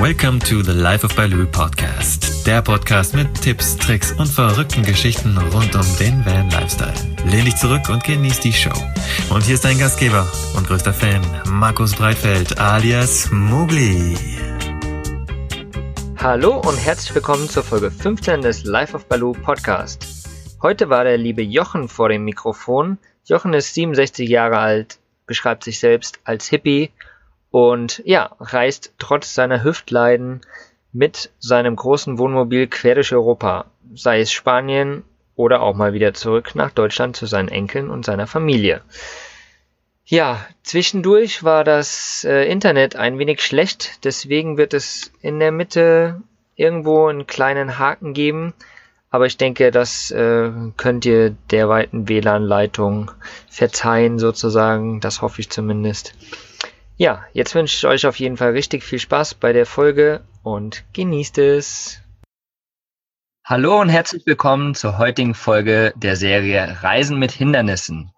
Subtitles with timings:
[0.00, 2.46] Welcome to the Life of Baloo Podcast.
[2.46, 6.94] Der Podcast mit Tipps, Tricks und verrückten Geschichten rund um den Van Lifestyle.
[7.26, 8.72] Lehn dich zurück und genieß die Show.
[9.28, 10.26] Und hier ist dein Gastgeber
[10.56, 14.16] und größter Fan, Markus Breitfeld alias Mugli.
[16.16, 20.06] Hallo und herzlich willkommen zur Folge 15 des Life of Baloo Podcast.
[20.62, 22.96] Heute war der liebe Jochen vor dem Mikrofon.
[23.26, 26.90] Jochen ist 67 Jahre alt, beschreibt sich selbst als Hippie
[27.50, 30.40] und ja, reist trotz seiner Hüftleiden
[30.92, 36.54] mit seinem großen Wohnmobil quer durch Europa, sei es Spanien oder auch mal wieder zurück
[36.54, 38.82] nach Deutschland zu seinen Enkeln und seiner Familie.
[40.04, 46.20] Ja, zwischendurch war das äh, Internet ein wenig schlecht, deswegen wird es in der Mitte
[46.56, 48.52] irgendwo einen kleinen Haken geben,
[49.10, 53.12] aber ich denke, das äh, könnt ihr der weiten WLAN-Leitung
[53.48, 56.14] verzeihen sozusagen, das hoffe ich zumindest.
[57.00, 60.84] Ja, jetzt wünsche ich euch auf jeden Fall richtig viel Spaß bei der Folge und
[60.92, 62.02] genießt es.
[63.42, 68.12] Hallo und herzlich willkommen zur heutigen Folge der Serie Reisen mit Hindernissen.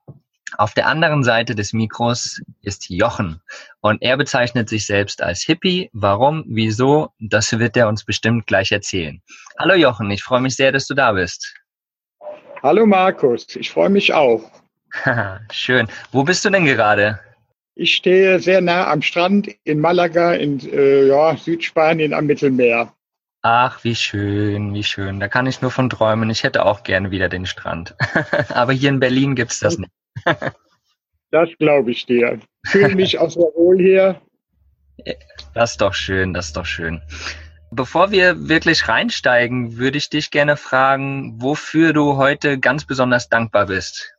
[0.58, 3.40] Auf der anderen Seite des Mikros ist Jochen
[3.82, 5.88] und er bezeichnet sich selbst als Hippie.
[5.92, 9.22] Warum, wieso, das wird er uns bestimmt gleich erzählen.
[9.56, 11.54] Hallo Jochen, ich freue mich sehr, dass du da bist.
[12.64, 14.42] Hallo Markus, ich freue mich auch.
[15.52, 15.86] Schön.
[16.10, 17.20] Wo bist du denn gerade?
[17.74, 22.92] Ich stehe sehr nah am Strand in Malaga in äh, ja, Südspanien am Mittelmeer.
[23.40, 25.18] Ach, wie schön, wie schön.
[25.18, 26.30] Da kann ich nur von träumen.
[26.30, 27.96] Ich hätte auch gerne wieder den Strand.
[28.50, 29.90] Aber hier in Berlin gibt es das nicht.
[31.30, 32.38] das glaube ich dir.
[32.66, 34.20] Fühle mich auch sehr wohl hier.
[35.54, 37.02] Das ist doch schön, das ist doch schön.
[37.72, 43.66] Bevor wir wirklich reinsteigen, würde ich dich gerne fragen, wofür du heute ganz besonders dankbar
[43.66, 44.14] bist.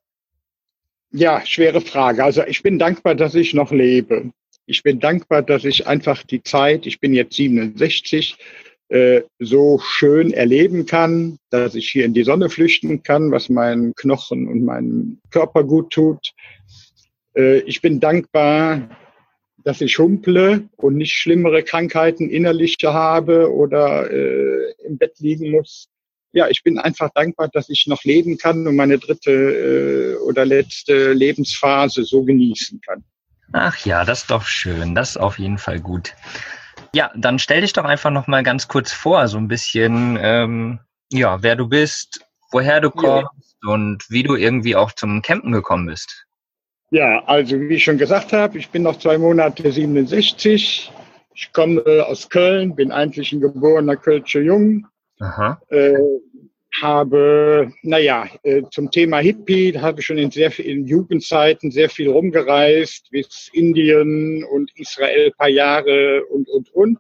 [1.16, 2.24] Ja, schwere Frage.
[2.24, 4.32] Also ich bin dankbar, dass ich noch lebe.
[4.66, 8.36] Ich bin dankbar, dass ich einfach die Zeit, ich bin jetzt 67,
[8.90, 13.94] äh, so schön erleben kann, dass ich hier in die Sonne flüchten kann, was meinen
[13.94, 16.32] Knochen und meinem Körper gut tut.
[17.36, 18.90] Äh, ich bin dankbar,
[19.64, 25.93] dass ich humple und nicht schlimmere Krankheiten innerliche habe oder äh, im Bett liegen muss
[26.34, 30.46] ja, ich bin einfach dankbar, dass ich noch leben kann und meine dritte äh, oder
[30.46, 33.04] letzte Lebensphase so genießen kann.
[33.54, 34.96] Ach ja, das ist doch schön.
[34.96, 36.16] Das ist auf jeden Fall gut.
[36.96, 40.80] Ja, dann stell dich doch einfach noch mal ganz kurz vor, so ein bisschen, ähm,
[41.12, 43.72] ja, wer du bist, woher du kommst ja.
[43.72, 46.26] und wie du irgendwie auch zum Campen gekommen bist.
[46.90, 50.92] Ja, also wie ich schon gesagt habe, ich bin noch zwei Monate 67.
[51.36, 54.86] Ich komme aus Köln, bin eigentlich ein geborener Kölscher Jung,
[55.20, 55.62] Aha.
[55.70, 55.94] Äh,
[56.82, 62.10] habe, naja, äh, zum Thema Hippie habe ich schon in sehr vielen Jugendzeiten sehr viel
[62.10, 67.00] rumgereist, bis Indien und Israel paar Jahre und, und, und.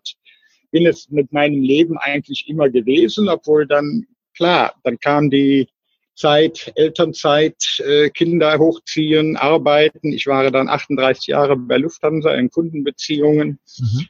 [0.71, 5.67] Bin es mit meinem Leben eigentlich immer gewesen, obwohl dann, klar, dann kam die
[6.15, 10.11] Zeit, Elternzeit, äh, Kinder hochziehen, arbeiten.
[10.11, 13.59] Ich war dann 38 Jahre bei Lufthansa in Kundenbeziehungen.
[13.79, 14.07] Mhm.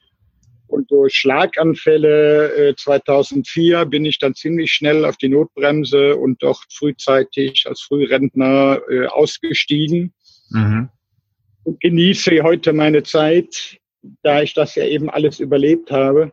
[0.74, 6.66] Und durch Schlaganfälle äh, 2004 bin ich dann ziemlich schnell auf die Notbremse und dort
[6.72, 10.16] frühzeitig als Frührentner äh, ausgestiegen.
[10.50, 10.90] Mhm.
[11.64, 13.78] Und genieße heute meine Zeit,
[14.24, 16.32] da ich das ja eben alles überlebt habe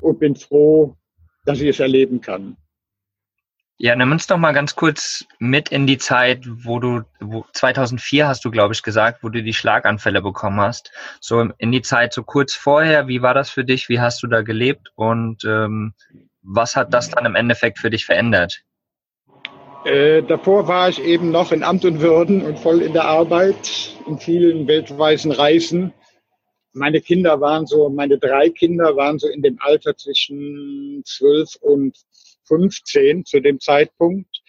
[0.00, 0.96] und bin froh,
[1.44, 2.56] dass ich es erleben kann.
[3.82, 8.28] Ja, nimm uns doch mal ganz kurz mit in die Zeit, wo du, wo 2004
[8.28, 10.92] hast du, glaube ich, gesagt, wo du die Schlaganfälle bekommen hast.
[11.18, 13.88] So in die Zeit so kurz vorher, wie war das für dich?
[13.88, 14.92] Wie hast du da gelebt?
[14.96, 15.94] Und ähm,
[16.42, 18.60] was hat das dann im Endeffekt für dich verändert?
[19.86, 23.96] Äh, davor war ich eben noch in Amt und Würden und voll in der Arbeit,
[24.06, 25.94] in vielen weltweiten Reisen.
[26.74, 31.96] Meine Kinder waren so, meine drei Kinder waren so in dem Alter zwischen zwölf und
[32.50, 34.42] 15 zu dem Zeitpunkt.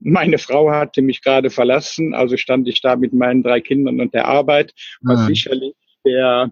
[0.00, 4.14] Meine Frau hatte mich gerade verlassen, also stand ich da mit meinen drei Kindern und
[4.14, 5.26] der Arbeit, was mhm.
[5.26, 6.50] sicherlich der,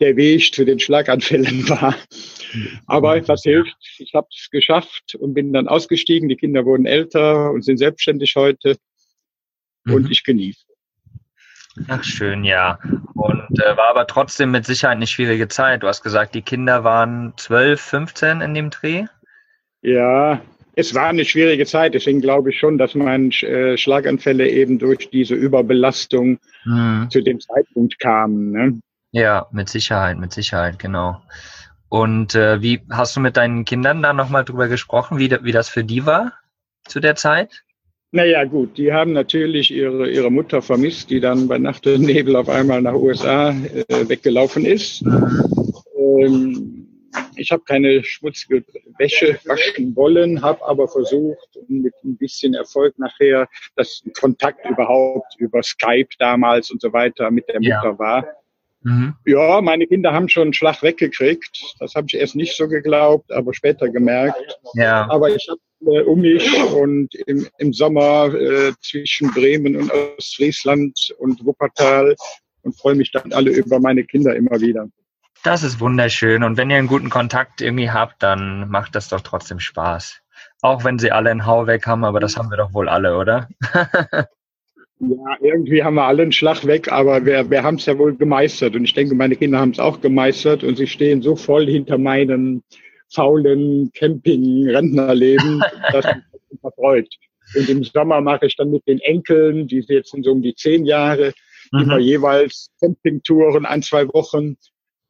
[0.00, 1.96] der Weg zu den Schlaganfällen war.
[2.86, 3.76] Aber was hilft?
[3.98, 6.28] Ich habe es geschafft und bin dann ausgestiegen.
[6.28, 8.76] Die Kinder wurden älter und sind selbstständig heute
[9.86, 10.10] und mhm.
[10.10, 10.66] ich genieße.
[11.88, 12.78] Ach schön, ja.
[13.14, 15.82] Und äh, war aber trotzdem mit Sicherheit eine schwierige Zeit.
[15.82, 19.06] Du hast gesagt, die Kinder waren 12, 15 in dem Dreh?
[19.82, 20.40] Ja,
[20.74, 21.94] es war eine schwierige Zeit.
[21.94, 27.08] Deswegen glaube ich schon, dass man äh, Schlaganfälle eben durch diese Überbelastung mhm.
[27.10, 28.52] zu dem Zeitpunkt kamen.
[28.52, 28.80] Ne?
[29.10, 31.20] Ja, mit Sicherheit, mit Sicherheit, genau.
[31.88, 35.68] Und äh, wie hast du mit deinen Kindern da nochmal drüber gesprochen, wie, wie das
[35.68, 36.32] für die war
[36.86, 37.62] zu der Zeit?
[38.12, 42.36] Naja, gut, die haben natürlich ihre, ihre Mutter vermisst, die dann bei Nacht und Nebel
[42.36, 45.04] auf einmal nach USA äh, weggelaufen ist.
[45.04, 45.42] Mhm.
[45.98, 46.82] Ähm,
[47.36, 48.64] ich habe keine schmutzige
[48.98, 55.62] Wäsche waschen wollen, habe aber versucht mit ein bisschen Erfolg nachher, dass Kontakt überhaupt über
[55.62, 57.98] Skype damals und so weiter mit der Mutter ja.
[57.98, 58.26] war.
[58.84, 59.14] Mhm.
[59.26, 61.76] Ja, meine Kinder haben schon einen Schlag weggekriegt.
[61.78, 64.58] Das habe ich erst nicht so geglaubt, aber später gemerkt.
[64.74, 65.08] Ja.
[65.08, 65.60] Aber ich habe
[65.92, 72.16] äh, um mich und im, im Sommer äh, zwischen Bremen und Ostfriesland und Wuppertal
[72.62, 74.88] und freue mich dann alle über meine Kinder immer wieder.
[75.42, 76.44] Das ist wunderschön.
[76.44, 80.20] Und wenn ihr einen guten Kontakt irgendwie habt, dann macht das doch trotzdem Spaß.
[80.60, 83.16] Auch wenn sie alle einen Hau weg haben, aber das haben wir doch wohl alle,
[83.16, 83.48] oder?
[85.00, 88.14] ja, irgendwie haben wir alle einen Schlag weg, aber wir, wir haben es ja wohl
[88.16, 88.76] gemeistert.
[88.76, 91.98] Und ich denke, meine Kinder haben es auch gemeistert und sie stehen so voll hinter
[91.98, 92.62] meinem
[93.12, 97.08] faulen Camping-Rentnerleben, dass mich verfreut.
[97.56, 100.54] Und im Sommer mache ich dann mit den Enkeln, die jetzt sind so um die
[100.54, 101.32] zehn Jahre,
[101.72, 101.80] mhm.
[101.80, 104.56] immer jeweils Campingtouren, ein, zwei Wochen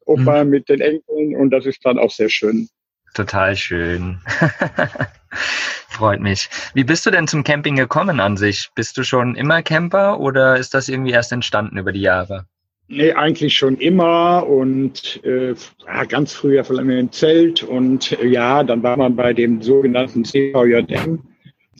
[0.05, 0.49] Opa mhm.
[0.49, 2.67] mit den Enkeln und das ist dann auch sehr schön.
[3.13, 4.19] Total schön.
[5.89, 6.49] Freut mich.
[6.73, 8.69] Wie bist du denn zum Camping gekommen an sich?
[8.75, 12.47] Bist du schon immer Camper oder ist das irgendwie erst entstanden über die Jahre?
[12.87, 15.55] Nee, eigentlich schon immer und äh,
[15.85, 19.61] ja, ganz früher vor allem im Zelt und äh, ja, dann war man bei dem
[19.61, 21.19] sogenannten CVJM,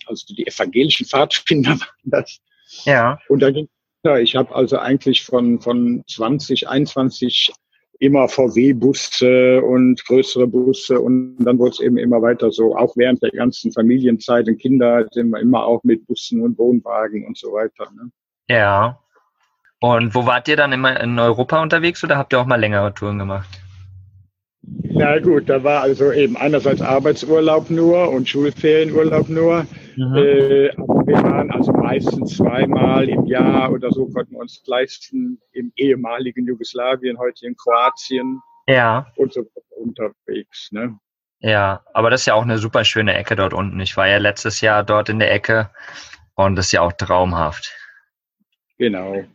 [0.06, 2.40] also die evangelischen Pfadfinder waren das.
[2.86, 3.20] Ja.
[3.28, 3.68] Und da ging
[4.06, 7.54] ja, ich habe also eigentlich von, von 20, 21
[8.04, 12.76] immer VW-Busse und größere Busse und dann wurde es eben immer weiter so.
[12.76, 17.26] Auch während der ganzen Familienzeit und Kinder sind wir immer auch mit Bussen und Wohnwagen
[17.26, 17.90] und so weiter.
[17.96, 18.12] Ne?
[18.50, 19.00] Ja.
[19.80, 22.94] Und wo wart ihr dann immer in Europa unterwegs oder habt ihr auch mal längere
[22.94, 23.63] Touren gemacht?
[24.66, 29.66] Na gut, da war also eben einerseits Arbeitsurlaub nur und Schulferienurlaub nur.
[29.96, 30.16] Mhm.
[30.16, 35.40] Äh, aber wir waren also meistens zweimal im Jahr oder so konnten wir uns leisten
[35.52, 38.40] im ehemaligen Jugoslawien, heute in Kroatien.
[38.68, 39.08] Ja.
[39.18, 39.46] Und so
[39.76, 40.70] unterwegs.
[40.72, 40.98] Ne?
[41.40, 43.80] Ja, aber das ist ja auch eine super schöne Ecke dort unten.
[43.82, 45.70] Ich war ja letztes Jahr dort in der Ecke
[46.36, 47.74] und das ist ja auch traumhaft.
[48.78, 49.26] Genau.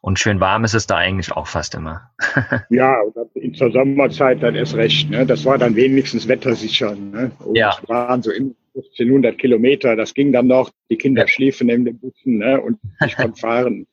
[0.00, 2.10] Und schön warm ist es da eigentlich auch fast immer.
[2.70, 2.96] ja,
[3.34, 5.10] in zur Sommerzeit dann erst recht.
[5.10, 5.26] Ne?
[5.26, 6.94] Das war dann wenigstens wettersicher.
[6.94, 7.30] Ne?
[7.40, 7.76] Und ja.
[7.80, 10.70] Es waren so immer 1500 Kilometer, das ging dann noch.
[10.90, 11.28] Die Kinder ja.
[11.28, 12.60] schliefen neben den Bussen ne?
[12.60, 13.86] und ich konnte fahren.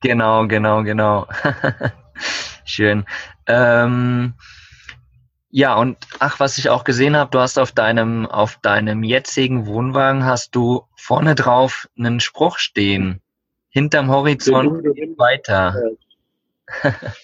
[0.00, 1.26] genau, genau, genau.
[2.64, 3.04] Schön.
[3.46, 4.34] Ähm,
[5.50, 9.66] ja, und ach, was ich auch gesehen habe, du hast auf deinem, auf deinem jetzigen
[9.66, 13.20] Wohnwagen hast du vorne drauf einen Spruch stehen.
[13.76, 14.82] Hinterm Horizont
[15.18, 15.92] weiter.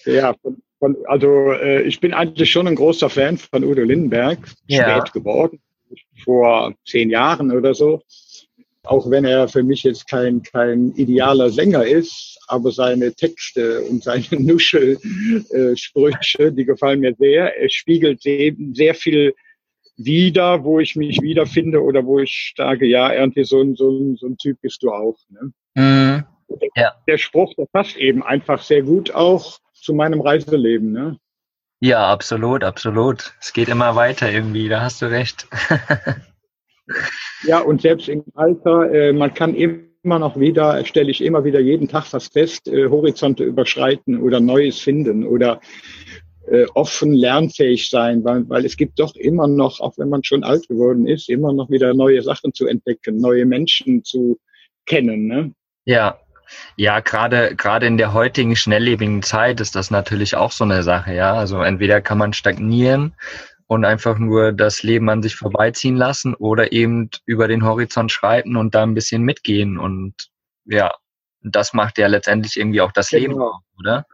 [0.05, 4.37] ja, von, von, also äh, ich bin eigentlich schon ein großer Fan von Udo Lindenberg,
[4.67, 5.01] ja.
[5.01, 5.59] spät geworden,
[6.23, 8.03] vor zehn Jahren oder so.
[8.83, 14.03] Auch wenn er für mich jetzt kein, kein idealer Sänger ist, aber seine Texte und
[14.03, 17.57] seine Nuschelsprüche, äh, die gefallen mir sehr.
[17.57, 19.33] Er spiegelt eben sehr viel
[19.97, 24.17] wieder, wo ich mich wiederfinde oder wo ich sage, ja, irgendwie so ein, so ein,
[24.17, 25.17] so ein Typ bist du auch.
[25.29, 25.51] Ne?
[25.73, 26.25] Mhm.
[26.75, 26.93] Ja.
[27.07, 30.91] Der Spruch, der passt eben einfach sehr gut auch zu meinem Reiseleben.
[30.91, 31.17] Ne?
[31.79, 33.33] Ja, absolut, absolut.
[33.41, 35.47] Es geht immer weiter irgendwie, da hast du recht.
[37.43, 41.59] ja, und selbst im Alter, äh, man kann immer noch wieder, stelle ich immer wieder
[41.59, 45.59] jeden Tag was fest, äh, Horizonte überschreiten oder Neues finden oder
[46.47, 50.43] äh, offen lernfähig sein, weil, weil es gibt doch immer noch, auch wenn man schon
[50.43, 54.39] alt geworden ist, immer noch wieder neue Sachen zu entdecken, neue Menschen zu
[54.85, 55.27] kennen.
[55.27, 55.53] Ne?
[55.85, 56.19] Ja,
[56.75, 61.13] ja, gerade gerade in der heutigen schnelllebigen Zeit ist das natürlich auch so eine Sache,
[61.13, 61.33] ja.
[61.33, 63.13] Also entweder kann man stagnieren
[63.67, 68.55] und einfach nur das Leben an sich vorbeiziehen lassen oder eben über den Horizont schreiten
[68.57, 70.13] und da ein bisschen mitgehen und
[70.65, 70.91] ja,
[71.41, 73.21] das macht ja letztendlich irgendwie auch das genau.
[73.21, 73.41] Leben,
[73.79, 74.05] oder?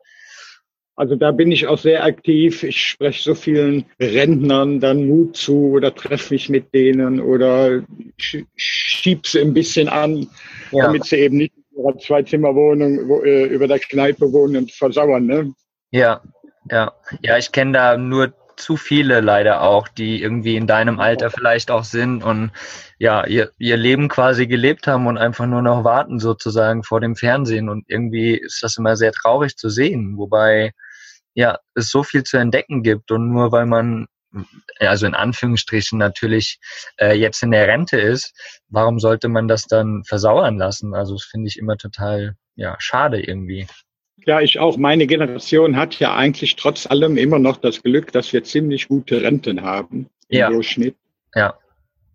[1.00, 2.62] Also da bin ich auch sehr aktiv.
[2.64, 7.84] Ich spreche so vielen Rentnern dann Mut zu oder treffe mich mit denen oder
[8.18, 10.28] schieb sie ein bisschen an,
[10.72, 10.84] ja.
[10.84, 15.54] damit sie eben nicht ihrer Zwei-Zimmer-Wohnung wo, äh, über der Kneipe wohnen und versauern, ne?
[15.92, 16.22] Ja,
[16.70, 16.94] ja.
[17.22, 21.72] Ja, ich kenne da nur zu viele leider auch, die irgendwie in deinem Alter vielleicht
[21.72, 22.52] auch sind und
[22.98, 27.16] ja, ihr, ihr Leben quasi gelebt haben und einfach nur noch warten sozusagen vor dem
[27.16, 27.70] Fernsehen.
[27.70, 30.74] Und irgendwie ist das immer sehr traurig zu sehen, wobei
[31.34, 34.08] ja, es so viel zu entdecken gibt und nur weil man
[34.80, 36.60] also in Anführungsstrichen natürlich
[37.00, 38.34] äh, jetzt in der Rente ist,
[38.68, 40.94] warum sollte man das dann versauern lassen?
[40.94, 43.68] Also das finde ich immer total ja schade irgendwie.
[44.26, 44.78] Ja, ich auch.
[44.78, 49.22] Meine Generation hat ja eigentlich trotz allem immer noch das Glück, dass wir ziemlich gute
[49.22, 50.50] Renten haben im ja.
[50.50, 50.96] Durchschnitt.
[51.34, 51.58] Ja.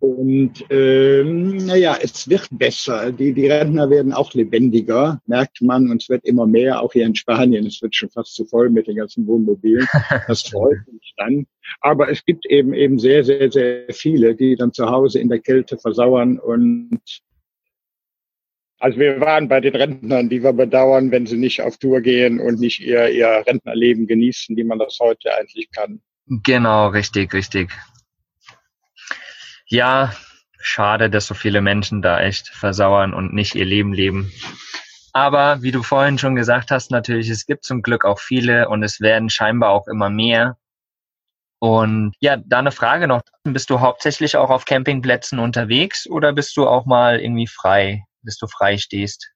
[0.05, 3.11] Und ähm, naja, es wird besser.
[3.11, 5.89] Die, die Rentner werden auch lebendiger, merkt man.
[5.89, 7.65] Und es wird immer mehr, auch hier in Spanien.
[7.65, 9.87] Es wird schon fast zu voll mit den ganzen Wohnmobilen.
[10.27, 11.47] Das freut mich dann.
[11.81, 15.39] Aber es gibt eben eben sehr, sehr, sehr viele, die dann zu Hause in der
[15.39, 16.37] Kälte versauern.
[16.37, 17.01] Und
[18.79, 22.39] also wir waren bei den Rentnern, die wir bedauern, wenn sie nicht auf Tour gehen
[22.39, 25.99] und nicht ihr, ihr Rentnerleben genießen, wie man das heute eigentlich kann.
[26.27, 27.71] Genau, richtig, richtig
[29.67, 30.13] ja,
[30.59, 34.31] schade, dass so viele Menschen da echt versauern und nicht ihr Leben leben.
[35.13, 38.83] Aber wie du vorhin schon gesagt hast, natürlich, es gibt zum Glück auch viele und
[38.83, 40.57] es werden scheinbar auch immer mehr.
[41.59, 43.21] Und ja, da eine Frage noch.
[43.43, 48.37] Bist du hauptsächlich auch auf Campingplätzen unterwegs oder bist du auch mal irgendwie frei, bis
[48.37, 49.31] du frei stehst?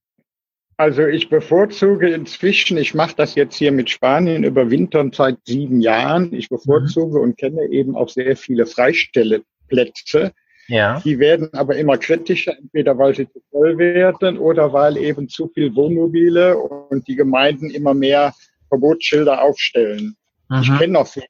[0.75, 5.81] Also ich bevorzuge inzwischen, ich mache das jetzt hier mit Spanien über Wintern seit sieben
[5.81, 6.33] Jahren.
[6.33, 7.23] Ich bevorzuge mhm.
[7.23, 10.33] und kenne eben auch sehr viele Freistelle, Plätze.
[10.67, 10.99] Ja.
[10.99, 15.47] Die werden aber immer kritischer, entweder weil sie zu voll werden oder weil eben zu
[15.47, 18.33] viel Wohnmobile und die Gemeinden immer mehr
[18.67, 20.15] Verbotsschilder aufstellen.
[20.49, 20.61] Mhm.
[20.61, 21.25] Ich kenne noch viele.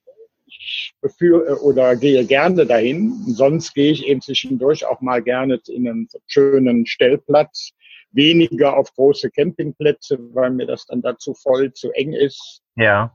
[0.46, 3.14] Ich beführe oder gehe gerne dahin.
[3.28, 7.72] Sonst gehe ich eben zwischendurch auch mal gerne in einen schönen Stellplatz.
[8.12, 12.62] Weniger auf große Campingplätze, weil mir das dann dazu voll zu eng ist.
[12.76, 13.14] Ja.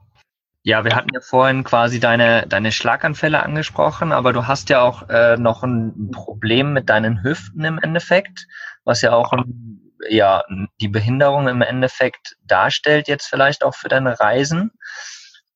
[0.66, 5.11] Ja, wir hatten ja vorhin quasi deine, deine Schlaganfälle angesprochen, aber du hast ja auch
[5.11, 8.47] äh, noch ein Problem mit deinen Hüften im Endeffekt,
[8.85, 10.42] was ja auch ein, ja,
[10.80, 14.71] die Behinderung im Endeffekt darstellt, jetzt vielleicht auch für deine Reisen.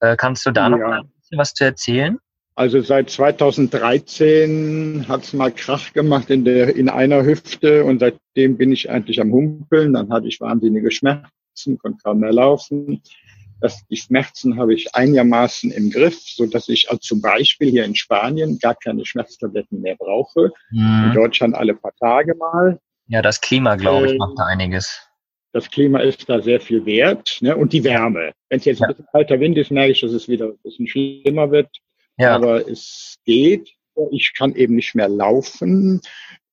[0.01, 0.69] Äh, kannst du da ja.
[0.69, 2.19] noch ein bisschen was zu erzählen?
[2.55, 8.73] Also seit 2013 hat's mal Krach gemacht in, der, in einer Hüfte und seitdem bin
[8.73, 9.95] ich eigentlich am Humpeln.
[9.95, 13.01] Dann hatte ich wahnsinnige Schmerzen, konnte kaum mehr laufen.
[13.61, 17.85] Das, die Schmerzen habe ich einigermaßen im Griff, so dass ich also zum Beispiel hier
[17.85, 20.53] in Spanien gar keine Schmerztabletten mehr brauche.
[20.71, 21.07] Mhm.
[21.09, 22.79] In Deutschland alle paar Tage mal.
[23.09, 25.09] Ja, das Klima, glaube ich, macht da einiges.
[25.53, 27.57] Das Klima ist da sehr viel wert ne?
[27.57, 28.33] und die Wärme.
[28.49, 28.87] Wenn es jetzt ja.
[28.87, 31.71] ein bisschen kalter Wind ist, merke ich, dass es wieder ein bisschen schlimmer wird.
[32.19, 32.35] Ja.
[32.35, 33.71] Aber es geht.
[34.13, 36.01] Ich kann eben nicht mehr laufen.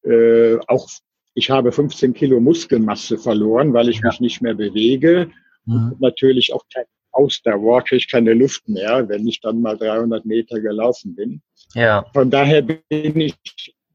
[0.04, 0.88] Äh, auch
[1.36, 4.08] ich habe 15 Kilo Muskelmasse verloren, weil ich ja.
[4.08, 5.30] mich nicht mehr bewege.
[5.66, 5.92] Mhm.
[5.92, 6.86] Und natürlich auch kein
[7.16, 11.42] Ausdauer, kriege ich keine Luft mehr, wenn ich dann mal 300 Meter gelaufen bin.
[11.74, 12.06] Ja.
[12.14, 13.36] Von daher bin ich,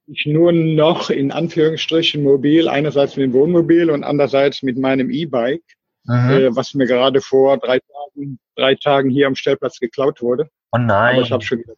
[0.07, 5.63] ich nur noch in Anführungsstrichen mobil, einerseits mit dem Wohnmobil und andererseits mit meinem E-Bike,
[6.05, 6.31] mhm.
[6.31, 10.49] äh, was mir gerade vor drei Tagen, drei Tagen hier am Stellplatz geklaut wurde.
[10.73, 11.17] Oh nein.
[11.17, 11.75] Aber ich habe schon wieder,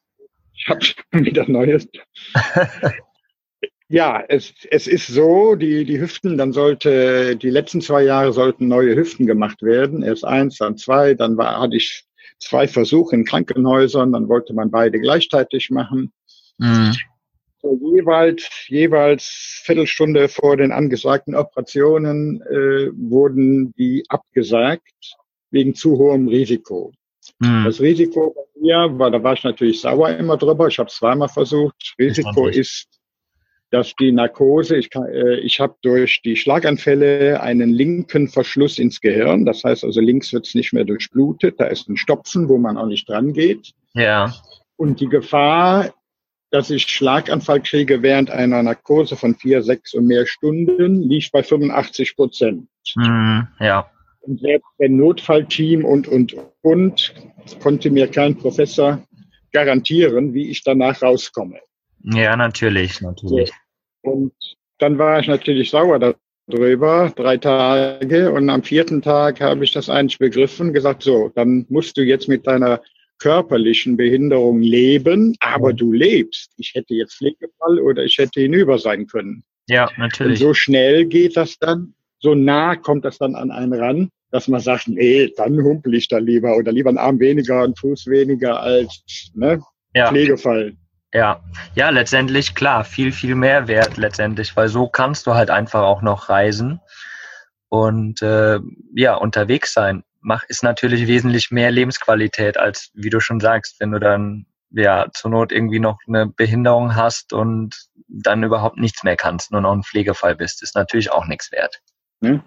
[0.54, 1.88] ich habe schon wieder Neues.
[3.92, 8.66] Ja, es, es ist so, die, die Hüften, dann sollte, die letzten zwei Jahre sollten
[8.66, 10.02] neue Hüften gemacht werden.
[10.02, 12.06] Erst eins, dann zwei, dann war, hatte ich
[12.38, 16.10] zwei Versuche in Krankenhäusern, dann wollte man beide gleichzeitig machen.
[16.56, 16.94] Mhm.
[17.60, 25.16] So, jeweils, jeweils Viertelstunde vor den angesagten Operationen äh, wurden die abgesagt
[25.50, 26.94] wegen zu hohem Risiko.
[27.40, 27.64] Mhm.
[27.66, 30.68] Das Risiko bei mir war, da war ich natürlich sauer immer drüber.
[30.68, 31.94] Ich habe zweimal versucht.
[31.98, 33.01] Risiko ist
[33.72, 39.00] dass die Narkose, ich, kann, äh, ich habe durch die Schlaganfälle einen linken Verschluss ins
[39.00, 39.46] Gehirn.
[39.46, 41.58] Das heißt also, links wird es nicht mehr durchblutet.
[41.58, 43.72] Da ist ein Stopfen, wo man auch nicht dran geht.
[43.94, 44.34] Ja.
[44.76, 45.94] Und die Gefahr,
[46.50, 51.42] dass ich Schlaganfall kriege während einer Narkose von vier, sechs und mehr Stunden, liegt bei
[51.42, 52.68] 85 Prozent.
[52.94, 53.86] Mhm, ja.
[54.20, 57.14] Und selbst ein Notfallteam und, und, und
[57.62, 59.02] konnte mir kein Professor
[59.50, 61.58] garantieren, wie ich danach rauskomme.
[62.04, 63.50] Ja, natürlich, natürlich.
[64.02, 64.32] Und
[64.78, 66.14] dann war ich natürlich sauer
[66.48, 68.32] darüber, drei Tage.
[68.32, 72.28] Und am vierten Tag habe ich das eigentlich begriffen, gesagt, so, dann musst du jetzt
[72.28, 72.80] mit deiner
[73.18, 76.52] körperlichen Behinderung leben, aber du lebst.
[76.56, 79.44] Ich hätte jetzt Pflegefall oder ich hätte hinüber sein können.
[79.68, 80.40] Ja, natürlich.
[80.40, 84.48] Und so schnell geht das dann, so nah kommt das dann an einen ran, dass
[84.48, 88.06] man sagt, nee, dann humpel ich da lieber oder lieber einen Arm weniger, einen Fuß
[88.08, 89.60] weniger als ne,
[89.94, 90.08] ja.
[90.08, 90.74] Pflegefall.
[91.14, 91.42] Ja,
[91.74, 96.00] ja, letztendlich klar, viel, viel mehr wert letztendlich, weil so kannst du halt einfach auch
[96.00, 96.80] noch reisen
[97.68, 98.58] und äh,
[98.94, 100.04] ja, unterwegs sein.
[100.20, 105.08] Mach, ist natürlich wesentlich mehr Lebensqualität, als wie du schon sagst, wenn du dann ja
[105.12, 109.72] zur Not irgendwie noch eine Behinderung hast und dann überhaupt nichts mehr kannst, nur noch
[109.72, 111.80] ein Pflegefall bist, ist natürlich auch nichts wert.
[112.20, 112.42] Ne?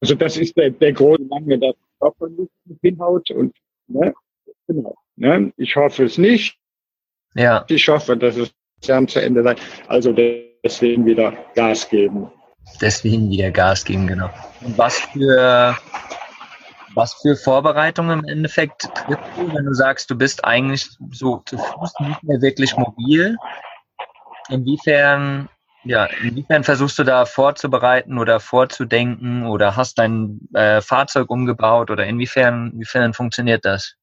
[0.00, 2.50] Also das ist der, der Grund, lange das Körper nicht
[2.80, 3.54] hinhaut und
[3.86, 4.12] ne,
[4.66, 4.96] genau.
[5.16, 5.52] Ne?
[5.56, 6.59] Ich hoffe es nicht.
[7.34, 7.64] Ja.
[7.68, 8.50] Ich hoffe, dass es
[8.82, 9.56] Jahr zu Ende sein.
[9.88, 12.30] Also deswegen wieder Gas geben.
[12.80, 14.30] Deswegen wieder Gas geben, genau.
[14.60, 15.76] Und was für,
[16.94, 21.58] was für Vorbereitungen im Endeffekt triffst du, wenn du sagst, du bist eigentlich so zu
[21.58, 23.36] Fuß nicht mehr wirklich mobil?
[24.50, 25.48] inwiefern,
[25.84, 32.06] ja, inwiefern versuchst du da vorzubereiten oder vorzudenken oder hast dein äh, Fahrzeug umgebaut oder
[32.06, 33.94] inwiefern, inwiefern funktioniert das?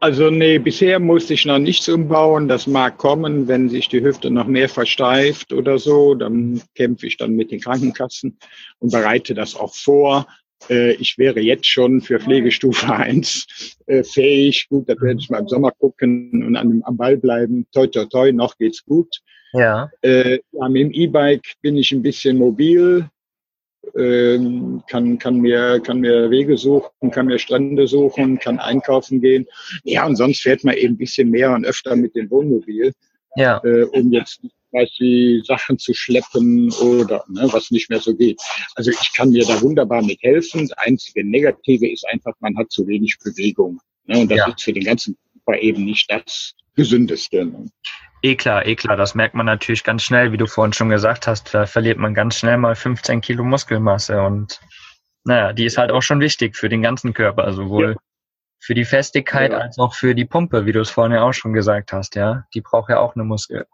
[0.00, 2.48] Also nee, bisher musste ich noch nichts umbauen.
[2.48, 6.14] Das mag kommen, wenn sich die Hüfte noch mehr versteift oder so.
[6.14, 8.38] Dann kämpfe ich dann mit den Krankenkassen
[8.80, 10.26] und bereite das auch vor.
[10.68, 14.68] Äh, ich wäre jetzt schon für Pflegestufe 1 äh, fähig.
[14.68, 17.66] Gut, da werde ich mal im Sommer gucken und an, am Ball bleiben.
[17.72, 19.20] Toi, toi, toi, noch geht's gut.
[19.52, 19.90] Ja.
[20.02, 23.08] Äh, ja mit dem E-Bike bin ich ein bisschen mobil
[23.96, 29.46] ähm, kann, kann, mir, kann mir Wege suchen, kann mir Strände suchen, kann einkaufen gehen.
[29.84, 32.92] Ja, und sonst fährt man eben ein bisschen mehr und öfter mit dem Wohnmobil,
[33.36, 33.60] ja.
[33.64, 38.40] äh, um jetzt quasi Sachen zu schleppen oder ne, was nicht mehr so geht.
[38.74, 40.68] Also ich kann mir da wunderbar mit helfen.
[40.68, 43.80] Das einzige Negative ist einfach, man hat zu wenig Bewegung.
[44.06, 44.48] Ne, und das ja.
[44.48, 47.44] ist für den ganzen Körper eben nicht das Gesündeste.
[47.44, 47.70] Ne?
[48.22, 51.26] Eh klar, eh klar, das merkt man natürlich ganz schnell, wie du vorhin schon gesagt
[51.26, 54.60] hast, da verliert man ganz schnell mal 15 Kilo Muskelmasse und
[55.24, 57.96] naja, die ist halt auch schon wichtig für den ganzen Körper, sowohl ja.
[58.60, 59.58] für die Festigkeit ja.
[59.58, 62.44] als auch für die Pumpe, wie du es vorhin ja auch schon gesagt hast, ja.
[62.52, 63.66] Die braucht ja auch eine Muskel.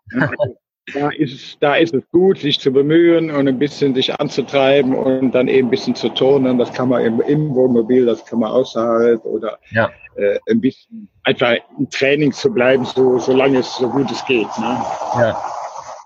[0.95, 5.33] Da ist, da ist es gut, sich zu bemühen und ein bisschen sich anzutreiben und
[5.33, 6.59] dann eben ein bisschen zu turnen.
[6.59, 9.91] Das kann man im, im Wohnmobil, das kann man außerhalb oder ja.
[10.17, 14.49] äh, ein bisschen einfach im Training zu bleiben, so, solange es so gut es geht.
[14.59, 14.83] Ne?
[15.17, 15.43] Ja.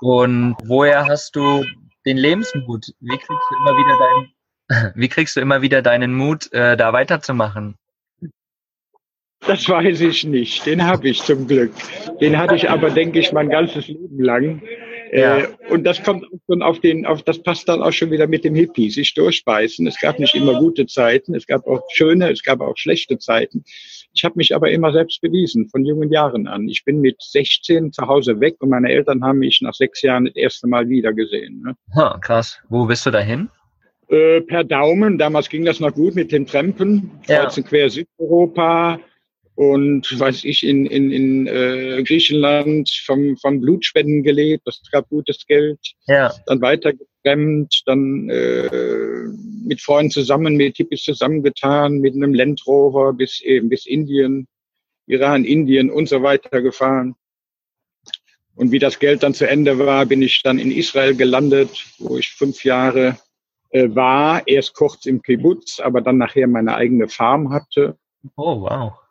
[0.01, 1.65] Und woher hast du
[2.07, 2.87] den Lebensmut?
[3.01, 6.93] Wie kriegst du immer wieder deinen, wie kriegst du immer wieder deinen Mut, äh, da
[6.93, 7.77] weiterzumachen?
[9.47, 10.65] Das weiß ich nicht.
[10.65, 11.73] Den habe ich zum Glück.
[12.21, 14.63] Den hatte ich aber, denke ich, mein ganzes Leben lang.
[15.13, 15.39] Ja.
[15.39, 18.45] Äh, und das kommt schon auf den, auf, das passt dann auch schon wieder mit
[18.45, 19.87] dem Hippie, sich durchbeißen.
[19.87, 23.65] Es gab nicht immer gute Zeiten, es gab auch schöne, es gab auch schlechte Zeiten.
[24.15, 26.69] Ich habe mich aber immer selbst bewiesen, von jungen Jahren an.
[26.69, 30.25] Ich bin mit 16 zu Hause weg und meine Eltern haben mich nach sechs Jahren
[30.25, 31.63] das erste Mal wiedergesehen.
[31.63, 31.77] Ne?
[31.95, 32.61] Ha, krass.
[32.69, 33.51] Wo bist du dahin?
[34.09, 35.19] Äh, per Daumen.
[35.19, 37.11] Damals ging das noch gut mit den Trampen.
[37.29, 37.43] Ja.
[37.43, 38.99] Kreuz und quer Südeuropa
[39.57, 45.47] und weiß ich in in, in äh, Griechenland vom vom Blutspenden gelebt, das gab gutes
[45.47, 45.79] Geld.
[46.07, 46.33] Ja.
[46.47, 49.29] Dann weiter getrennt, dann äh,
[49.65, 54.49] mit Freunden zusammen, mit Hippies zusammengetan, mit einem Land Rover bis eben bis Indien,
[55.07, 57.15] Iran, Indien und so weiter gefahren.
[58.57, 62.17] Und wie das Geld dann zu Ende war, bin ich dann in Israel gelandet, wo
[62.19, 63.19] ich fünf Jahre
[63.71, 67.97] äh, war, erst kurz im Kibbutz, aber dann nachher meine eigene Farm hatte.
[68.37, 69.04] Oh, wow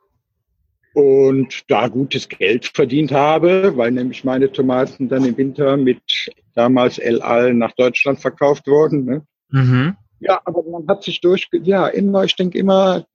[0.93, 6.01] und da gutes Geld verdient habe, weil nämlich meine Tomaten dann im Winter mit
[6.53, 9.05] damals El Al nach Deutschland verkauft wurden.
[9.05, 9.25] Ne?
[9.49, 9.95] Mhm.
[10.19, 13.05] Ja, aber man hat sich durch, ja, immer, ich denke immer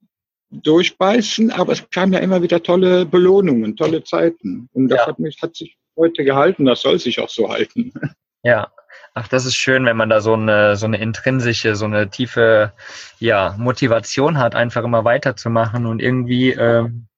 [0.51, 4.69] durchbeißen, aber es kamen ja immer wieder tolle Belohnungen, tolle Zeiten.
[4.73, 5.07] Und das ja.
[5.07, 7.93] hat mich, hat sich heute gehalten, das soll sich auch so halten.
[8.41, 8.71] Ja,
[9.13, 12.71] Ach, das ist schön, wenn man da so eine, so eine intrinsische, so eine tiefe,
[13.19, 17.08] ja, Motivation hat, einfach immer weiterzumachen und irgendwie, ähm,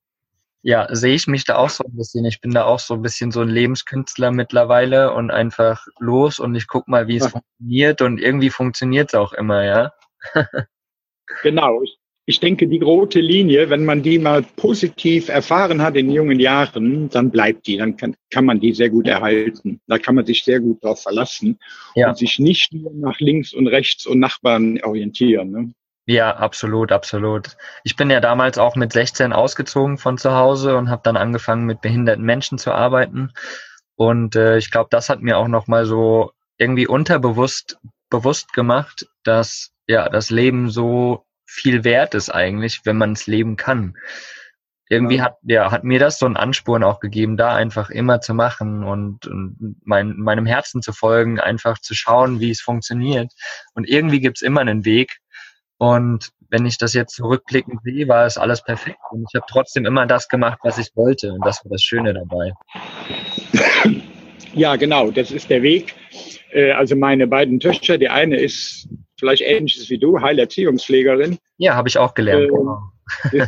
[0.63, 2.26] ja, sehe ich mich da auch so ein bisschen.
[2.26, 6.56] Ich bin da auch so ein bisschen so ein Lebenskünstler mittlerweile und einfach los und
[6.56, 7.30] ich guck mal, wie es ja.
[7.30, 9.93] funktioniert und irgendwie funktioniert es auch immer, ja.
[11.41, 11.82] genau.
[11.82, 11.97] Ich,
[12.28, 17.10] ich denke, die rote Linie, wenn man die mal positiv erfahren hat in jungen Jahren,
[17.10, 19.82] dann bleibt die, dann kann, kann man die sehr gut erhalten.
[19.88, 21.58] Da kann man sich sehr gut drauf verlassen
[21.95, 22.10] ja.
[22.10, 25.52] und sich nicht nur nach links und rechts und Nachbarn orientieren.
[25.52, 25.74] Ne?
[26.12, 27.56] Ja, absolut, absolut.
[27.86, 31.65] Ich bin ja damals auch mit 16 ausgezogen von zu Hause und habe dann angefangen
[31.65, 33.32] mit behinderten Menschen zu arbeiten.
[33.95, 37.78] Und äh, ich glaube, das hat mir auch nochmal so irgendwie unterbewusst
[38.10, 43.56] bewusst gemacht, dass ja das Leben so viel wert ist eigentlich, wenn man es leben
[43.56, 43.95] kann.
[44.89, 45.24] Irgendwie ja.
[45.24, 48.84] hat ja hat mir das so einen Ansporn auch gegeben, da einfach immer zu machen
[48.84, 53.32] und, und mein, meinem Herzen zu folgen, einfach zu schauen, wie es funktioniert.
[53.76, 55.20] Und irgendwie gibt's immer einen Weg,
[55.82, 59.00] und wenn ich das jetzt zurückblickend sehe, war es alles perfekt.
[59.10, 61.34] Und ich habe trotzdem immer das gemacht, was ich wollte.
[61.34, 62.52] Und das war das Schöne dabei.
[64.54, 65.96] Ja, genau, das ist der Weg.
[66.52, 71.39] Äh, also meine beiden Töchter, die eine ist vielleicht ähnliches wie du, Heilerziehungspflegerin.
[71.58, 72.52] Ja, habe ich auch gelernt.
[73.32, 73.48] Äh,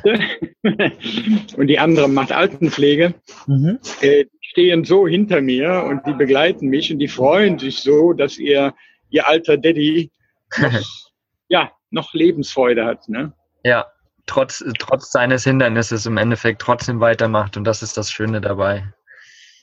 [1.55, 3.13] und die andere macht Altenpflege.
[3.45, 3.77] Mhm.
[4.01, 8.39] Äh, stehen so hinter mir und die begleiten mich und die freuen sich so, dass
[8.39, 8.73] ihr,
[9.11, 10.09] ihr alter Daddy
[10.59, 10.71] noch,
[11.47, 13.07] ja, noch Lebensfreude hat.
[13.07, 13.31] Ne?
[13.63, 13.85] Ja,
[14.25, 18.83] trotz, trotz seines Hindernisses im Endeffekt trotzdem weitermacht und das ist das Schöne dabei.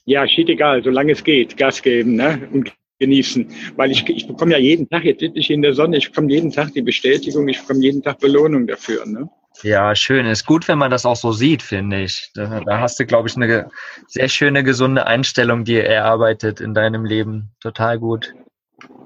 [0.07, 2.49] Ja, steht egal, solange es geht, Gas geben ne?
[2.53, 3.49] und genießen.
[3.77, 6.31] Weil ich, ich bekomme ja jeden Tag, jetzt sitze ich in der Sonne, ich bekomme
[6.31, 9.05] jeden Tag die Bestätigung, ich bekomme jeden Tag Belohnung dafür.
[9.07, 9.29] Ne?
[9.63, 10.27] Ja, schön.
[10.27, 12.31] Ist gut, wenn man das auch so sieht, finde ich.
[12.35, 13.71] Da, da hast du, glaube ich, eine
[14.07, 17.51] sehr schöne, gesunde Einstellung, die erarbeitet in deinem Leben.
[17.61, 18.33] Total gut.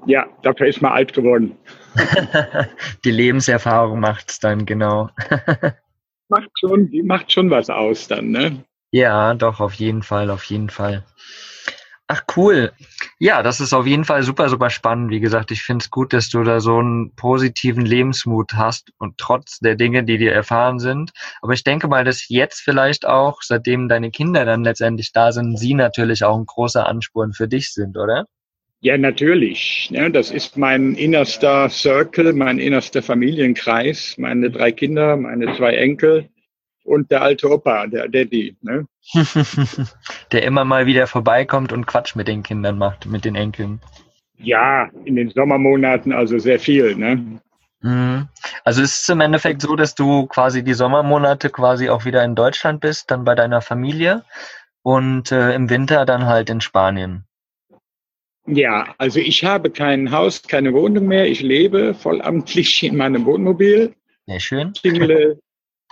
[0.05, 1.57] Ja, dafür ist man alt geworden.
[3.05, 5.09] die Lebenserfahrung macht es dann, genau.
[6.29, 8.63] macht schon, macht schon was aus dann, ne?
[8.91, 11.03] Ja, doch, auf jeden Fall, auf jeden Fall.
[12.07, 12.71] Ach cool.
[13.17, 15.09] Ja, das ist auf jeden Fall super, super spannend.
[15.09, 19.17] Wie gesagt, ich finde es gut, dass du da so einen positiven Lebensmut hast und
[19.17, 21.11] trotz der Dinge, die dir erfahren sind.
[21.41, 25.57] Aber ich denke mal, dass jetzt vielleicht auch, seitdem deine Kinder dann letztendlich da sind,
[25.57, 28.25] sie natürlich auch ein großer Ansporn für dich sind, oder?
[28.85, 29.89] Ja, natürlich.
[29.89, 36.29] Ja, das ist mein innerster Circle, mein innerster Familienkreis, meine drei Kinder, meine zwei Enkel
[36.83, 38.55] und der alte Opa, der Daddy.
[38.61, 38.85] Ne?
[40.31, 43.81] der immer mal wieder vorbeikommt und Quatsch mit den Kindern macht, mit den Enkeln.
[44.37, 46.95] Ja, in den Sommermonaten also sehr viel.
[46.95, 47.39] Ne?
[47.81, 48.27] Mhm.
[48.63, 52.35] Also ist es im Endeffekt so, dass du quasi die Sommermonate quasi auch wieder in
[52.35, 54.23] Deutschland bist, dann bei deiner Familie
[54.83, 57.24] und äh, im Winter dann halt in Spanien.
[58.47, 61.27] Ja, also ich habe kein Haus, keine Wohnung mehr.
[61.27, 63.93] Ich lebe vollamtlich in meinem Wohnmobil.
[64.27, 64.73] Sehr schön.
[64.73, 65.39] Tingle,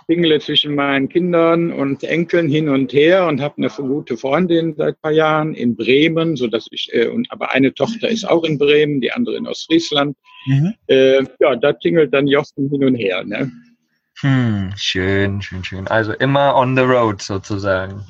[0.06, 5.00] tingle zwischen meinen Kindern und Enkeln hin und her und habe eine gute Freundin seit
[5.00, 8.58] paar Jahren in Bremen, so dass ich äh, und aber eine Tochter ist auch in
[8.58, 10.16] Bremen, die andere in Ostfriesland.
[10.46, 10.74] Mhm.
[10.86, 13.24] Äh, ja, da tingelt dann Jochen hin und her.
[13.24, 13.50] Ne?
[14.20, 15.88] Hm, schön, schön, schön.
[15.88, 18.04] Also immer on the road sozusagen.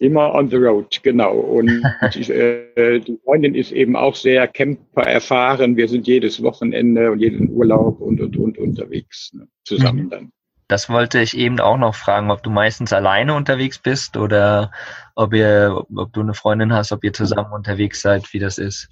[0.00, 1.34] Immer on the road, genau.
[1.36, 5.76] Und äh, die Freundin ist eben auch sehr Camper erfahren.
[5.76, 9.48] Wir sind jedes Wochenende und jeden Urlaub und und und unterwegs ne?
[9.64, 10.10] zusammen mhm.
[10.10, 10.32] dann.
[10.68, 14.70] Das wollte ich eben auch noch fragen, ob du meistens alleine unterwegs bist oder
[15.14, 18.88] ob ihr, ob du eine Freundin hast, ob ihr zusammen unterwegs seid, wie das ist.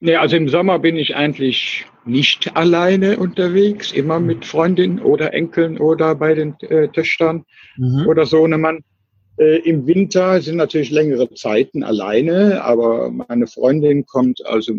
[0.00, 5.78] Nee, also im Sommer bin ich eigentlich nicht alleine unterwegs, immer mit Freundin oder Enkeln
[5.78, 7.46] oder bei den äh, Töchtern
[7.78, 8.06] mhm.
[8.06, 8.84] oder Sohnemann.
[9.44, 14.74] Äh, Im Winter sind natürlich längere Zeiten alleine, aber meine Freundin kommt also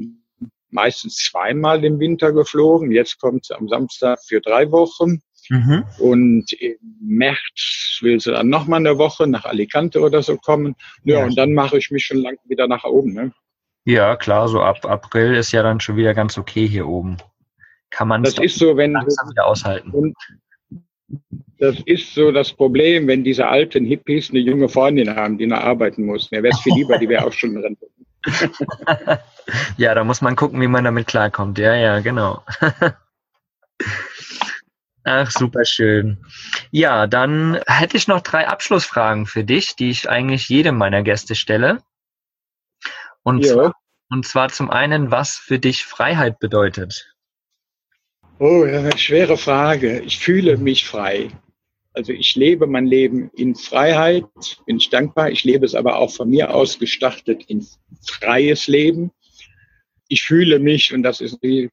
[0.72, 2.92] meistens zweimal im Winter geflogen.
[2.92, 5.22] Jetzt kommt sie am Samstag für drei Wochen.
[5.50, 5.84] Mhm.
[6.00, 10.76] Und im März will sie dann noch mal eine Woche nach Alicante oder so kommen.
[11.04, 11.26] Ja, ja.
[11.26, 13.14] und dann mache ich mich schon lang wieder nach oben.
[13.14, 13.32] Ne?
[13.86, 17.18] Ja, klar, so ab April ist ja dann schon wieder ganz okay hier oben.
[17.92, 19.92] Kann man das ist so, wenn langsam wieder aushalten.
[19.92, 20.16] Und
[21.60, 25.60] das ist so das Problem, wenn diese alten Hippies eine junge Freundin haben, die noch
[25.60, 26.32] arbeiten muss.
[26.32, 27.78] Mir wäre es viel lieber, die wäre auch schon drin.
[29.78, 31.58] ja, da muss man gucken, wie man damit klarkommt.
[31.58, 32.44] Ja, ja, genau.
[35.04, 36.18] Ach, super schön.
[36.72, 41.36] Ja, dann hätte ich noch drei Abschlussfragen für dich, die ich eigentlich jedem meiner Gäste
[41.36, 41.78] stelle.
[43.22, 43.54] Und, ja.
[43.54, 43.74] zwar,
[44.10, 47.14] und zwar zum einen, was für dich Freiheit bedeutet.
[48.40, 50.00] Oh, eine schwere Frage.
[50.00, 51.30] Ich fühle mich frei.
[51.96, 54.26] Also ich lebe mein Leben in Freiheit,
[54.66, 55.32] bin ich dankbar.
[55.32, 57.66] Ich lebe es aber auch von mir aus gestartet in
[58.06, 59.12] freies Leben.
[60.08, 61.70] Ich fühle mich, und das ist äh,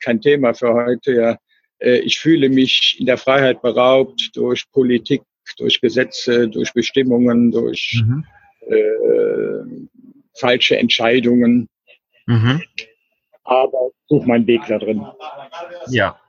[0.00, 1.38] kein Thema für heute, ja,
[1.78, 5.22] äh, ich fühle mich in der Freiheit beraubt durch Politik,
[5.56, 8.24] durch Gesetze, durch Bestimmungen, durch mhm.
[8.68, 9.88] äh,
[10.34, 11.68] falsche Entscheidungen.
[12.26, 12.62] Mhm
[13.48, 15.04] aber suche meinen Weg da drin.
[15.88, 16.20] Ja,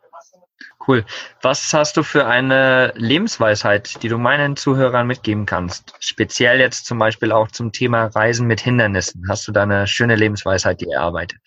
[0.88, 1.06] cool.
[1.42, 5.96] Was hast du für eine Lebensweisheit, die du meinen Zuhörern mitgeben kannst?
[6.00, 9.24] Speziell jetzt zum Beispiel auch zum Thema Reisen mit Hindernissen.
[9.30, 11.40] Hast du da eine schöne Lebensweisheit, die erarbeitet?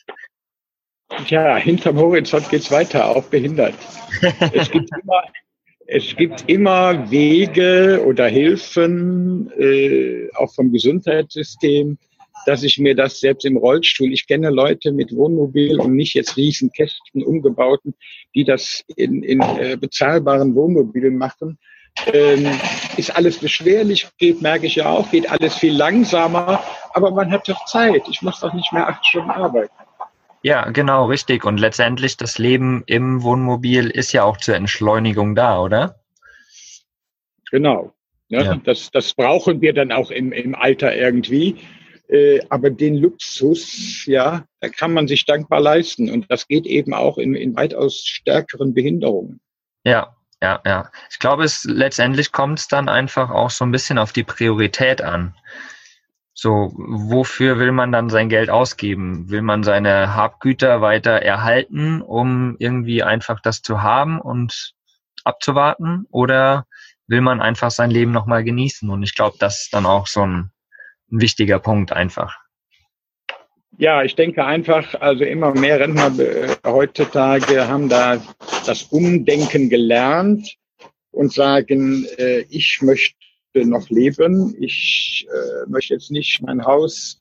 [1.27, 3.75] Ja, hinterm Horizont geht es weiter, auch behindert.
[4.53, 5.23] es, gibt immer,
[5.87, 11.99] es gibt immer Wege oder Hilfen, äh, auch vom Gesundheitssystem,
[12.47, 16.37] dass ich mir das selbst im Rollstuhl, ich kenne Leute mit Wohnmobil und nicht jetzt
[16.37, 17.95] Riesenkästen umgebauten,
[18.35, 21.59] die das in, in äh, bezahlbaren Wohnmobilen machen.
[22.07, 22.47] Ähm,
[22.97, 26.63] ist alles beschwerlich, geht, merke ich ja auch, geht alles viel langsamer,
[26.95, 28.03] aber man hat doch Zeit.
[28.09, 29.75] Ich muss doch nicht mehr acht Stunden arbeiten.
[30.43, 31.45] Ja, genau, richtig.
[31.45, 36.01] Und letztendlich das Leben im Wohnmobil ist ja auch zur Entschleunigung da, oder?
[37.51, 37.93] Genau.
[38.29, 38.45] Ne?
[38.45, 38.55] Ja.
[38.65, 41.59] Das, das brauchen wir dann auch im, im Alter irgendwie.
[42.13, 46.11] Äh, aber den Luxus, ja, da kann man sich dankbar leisten.
[46.11, 49.41] Und das geht eben auch in, in weitaus stärkeren Behinderungen.
[49.85, 50.91] Ja, ja, ja.
[51.11, 55.01] Ich glaube, es letztendlich kommt es dann einfach auch so ein bisschen auf die Priorität
[55.01, 55.35] an.
[56.35, 59.31] So, wofür will man dann sein Geld ausgeben?
[59.31, 64.75] Will man seine Habgüter weiter erhalten, um irgendwie einfach das zu haben und
[65.25, 66.07] abzuwarten?
[66.11, 66.67] Oder
[67.07, 68.91] will man einfach sein Leben nochmal genießen?
[68.91, 70.51] Und ich glaube, das ist dann auch so ein
[71.13, 72.39] ein wichtiger Punkt einfach.
[73.79, 78.23] Ja, ich denke einfach, also immer mehr Rentner äh, heutzutage haben da
[78.67, 80.57] das Umdenken gelernt.
[81.13, 83.15] und sagen, äh, ich möchte
[83.55, 87.21] noch leben, ich äh, möchte jetzt nicht mein Haus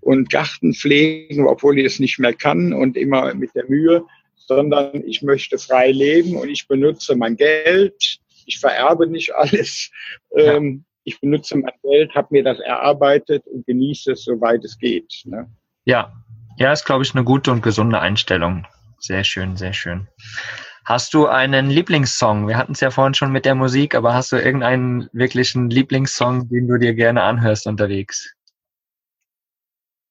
[0.00, 4.04] und Garten pflegen, obwohl ich es nicht mehr kann und immer mit der Mühe,
[4.36, 8.18] sondern ich möchte frei leben und ich benutze mein Geld.
[8.46, 9.90] Ich vererbe nicht alles.
[10.36, 15.22] Ähm, ich benutze mein Geld, habe mir das erarbeitet und genieße es, soweit es geht.
[15.24, 15.48] Ne?
[15.84, 16.12] Ja,
[16.58, 18.66] ja, ist, glaube ich, eine gute und gesunde Einstellung.
[18.98, 20.08] Sehr schön, sehr schön.
[20.84, 22.48] Hast du einen Lieblingssong?
[22.48, 26.48] Wir hatten es ja vorhin schon mit der Musik, aber hast du irgendeinen wirklichen Lieblingssong,
[26.48, 28.34] den du dir gerne anhörst unterwegs?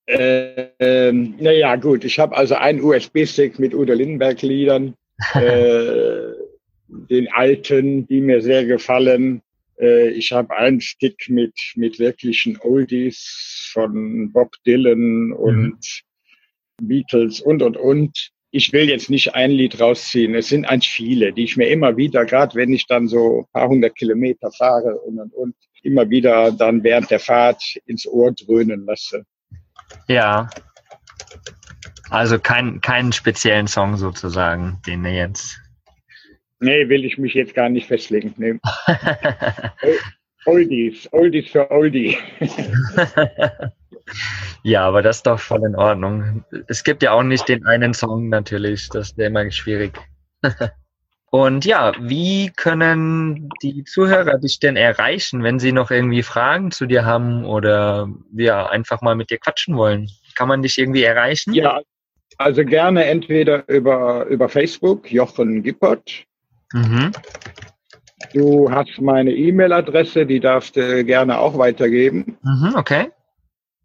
[0.07, 2.05] Ähm, naja, gut.
[2.05, 4.93] Ich habe also einen USB-Stick mit Udo Lindenberg-Liedern,
[5.33, 6.33] äh,
[6.87, 9.41] den alten, die mir sehr gefallen.
[9.79, 16.87] Äh, ich habe einen Stick mit, mit wirklichen Oldies von Bob Dylan und mhm.
[16.87, 18.31] Beatles und, und, und.
[18.51, 20.33] Ich will jetzt nicht ein Lied rausziehen.
[20.33, 23.51] Es sind eigentlich viele, die ich mir immer wieder, gerade wenn ich dann so ein
[23.51, 28.31] paar hundert Kilometer fahre und, und, und, immer wieder dann während der Fahrt ins Ohr
[28.31, 29.23] dröhnen lasse.
[30.07, 30.49] Ja.
[32.09, 35.59] Also kein, keinen speziellen Song sozusagen, den er jetzt.
[36.59, 38.33] Nee, will ich mich jetzt gar nicht festlegen.
[38.37, 38.59] Nee.
[40.45, 42.17] Oldies, Oldies für Oldie.
[44.63, 46.45] ja, aber das ist doch voll in Ordnung.
[46.67, 49.99] Es gibt ja auch nicht den einen Song natürlich, das wäre immer schwierig.
[51.31, 56.85] Und ja, wie können die Zuhörer dich denn erreichen, wenn sie noch irgendwie Fragen zu
[56.85, 60.09] dir haben oder ja, einfach mal mit dir quatschen wollen?
[60.35, 61.53] Kann man dich irgendwie erreichen?
[61.53, 61.81] Ja,
[62.37, 66.25] also gerne entweder über, über Facebook, Jochen Gippert.
[66.73, 67.11] Mhm.
[68.33, 72.37] Du hast meine E-Mail-Adresse, die darfst du gerne auch weitergeben.
[72.43, 73.11] Mhm, okay.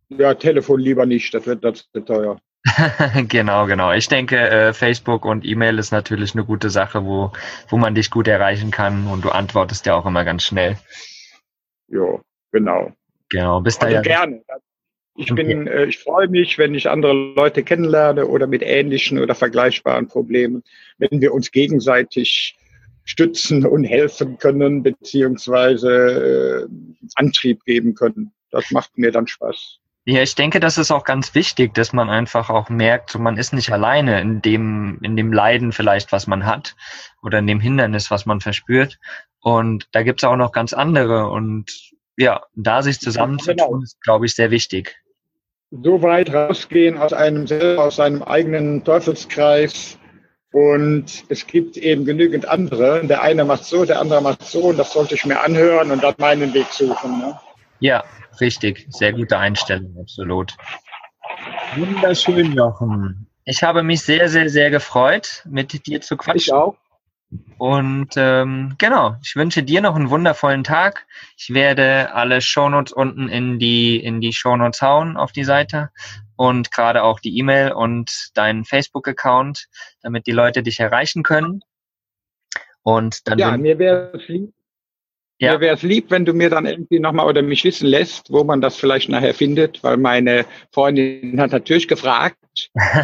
[0.09, 2.41] Ja, Telefon lieber nicht, das wird, das wird teuer.
[3.29, 3.93] genau, genau.
[3.93, 7.33] Ich denke, äh, Facebook und E-Mail ist natürlich eine gute Sache, wo,
[7.69, 10.77] wo man dich gut erreichen kann und du antwortest ja auch immer ganz schnell.
[11.89, 12.21] Jo,
[12.53, 12.93] genau.
[13.31, 14.03] Genau, bist also da ja.
[14.03, 14.43] gerne.
[15.17, 19.35] Ich bin, äh, ich freue mich, wenn ich andere Leute kennenlerne oder mit ähnlichen oder
[19.35, 20.63] vergleichbaren Problemen,
[20.99, 22.57] wenn wir uns gegenseitig
[23.11, 28.33] stützen und helfen können, beziehungsweise äh, Antrieb geben können.
[28.51, 29.79] Das macht mir dann Spaß.
[30.05, 33.37] Ja, ich denke, das ist auch ganz wichtig, dass man einfach auch merkt, so man
[33.37, 36.75] ist nicht alleine in dem, in dem Leiden vielleicht, was man hat
[37.23, 38.99] oder in dem Hindernis, was man verspürt.
[39.41, 41.29] Und da gibt's auch noch ganz andere.
[41.31, 43.83] Und ja, da sich zusammenzutun, ja, genau.
[43.83, 44.97] ist, glaube ich, sehr wichtig.
[45.71, 47.47] So weit rausgehen aus einem
[47.79, 50.00] aus seinem eigenen Teufelskreis.
[50.53, 53.07] Und es gibt eben genügend andere.
[53.07, 54.65] Der eine macht so, der andere macht so.
[54.65, 57.19] Und das sollte ich mir anhören und dann meinen Weg suchen.
[57.19, 57.39] Ne?
[57.79, 58.05] Ja,
[58.41, 58.87] richtig.
[58.91, 60.57] Sehr gute Einstellung, absolut.
[61.77, 63.29] Wunderschön, Jochen.
[63.45, 66.39] Ich habe mich sehr, sehr, sehr gefreut, mit dir zu quatschen.
[66.39, 66.77] Ich auch.
[67.59, 71.07] Und ähm, genau, ich wünsche dir noch einen wundervollen Tag.
[71.37, 75.91] Ich werde alle Shownotes unten in die in die Shownotes hauen auf die Seite
[76.41, 79.67] und gerade auch die E-Mail und deinen Facebook-Account,
[80.01, 81.61] damit die Leute dich erreichen können.
[82.83, 84.55] Und dann ja, mir wäre es lieb,
[85.39, 85.59] ja.
[85.59, 88.77] Mir lieb, wenn du mir dann irgendwie nochmal oder mich wissen lässt, wo man das
[88.77, 92.39] vielleicht nachher findet, weil meine Freundin hat natürlich gefragt,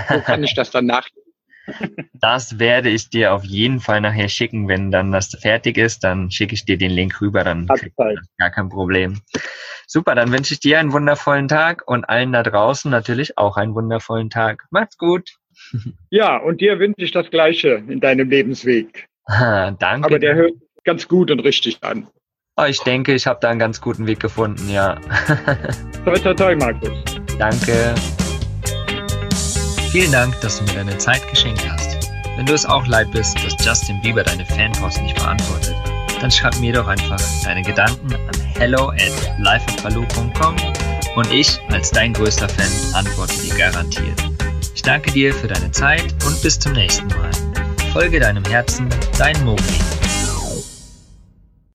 [0.09, 1.23] wo kann ich das dann nachlesen?
[2.13, 6.31] Das werde ich dir auf jeden Fall nachher schicken, wenn dann das fertig ist, dann
[6.31, 7.67] schicke ich dir den Link rüber, dann
[8.39, 9.21] gar kein Problem.
[9.87, 13.75] Super, dann wünsche ich dir einen wundervollen Tag und allen da draußen natürlich auch einen
[13.75, 14.65] wundervollen Tag.
[14.71, 15.31] Macht's gut.
[16.11, 19.09] Ja, und dir wünsche ich das Gleiche in deinem Lebensweg.
[19.27, 20.05] danke.
[20.05, 20.53] Aber der hört
[20.85, 22.07] ganz gut und richtig an.
[22.57, 24.95] Oh, ich denke, ich habe da einen ganz guten Weg gefunden, ja.
[26.05, 26.93] toi, toi, toi, Markus.
[27.39, 27.95] Danke.
[29.91, 32.11] Vielen Dank, dass du mir deine Zeit geschenkt hast.
[32.37, 35.76] Wenn du es auch leid bist, dass Justin Bieber deine Fanpost nicht beantwortet,
[36.21, 40.57] dann schreib mir doch einfach deine Gedanken an hello at lifeofbaloo.com
[41.17, 44.23] und ich als dein größter Fan antworte dir garantiert.
[44.75, 47.31] Ich danke dir für deine Zeit und bis zum nächsten Mal.
[47.93, 50.06] Folge deinem Herzen, dein Mogli.